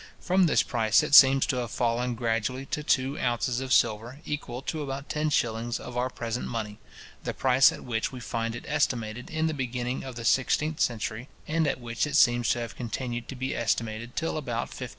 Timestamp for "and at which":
11.47-12.07